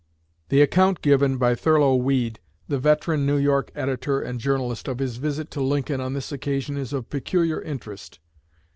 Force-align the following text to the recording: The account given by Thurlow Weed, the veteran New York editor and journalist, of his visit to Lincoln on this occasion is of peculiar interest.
The 0.49 0.63
account 0.63 1.03
given 1.03 1.37
by 1.37 1.53
Thurlow 1.53 1.93
Weed, 1.95 2.39
the 2.67 2.79
veteran 2.79 3.27
New 3.27 3.37
York 3.37 3.71
editor 3.75 4.19
and 4.19 4.39
journalist, 4.39 4.87
of 4.87 4.97
his 4.97 5.17
visit 5.17 5.51
to 5.51 5.61
Lincoln 5.61 6.01
on 6.01 6.13
this 6.13 6.31
occasion 6.31 6.75
is 6.75 6.91
of 6.91 7.11
peculiar 7.11 7.61
interest. 7.61 8.17